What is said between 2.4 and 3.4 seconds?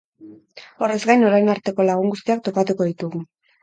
topatuko ditugu.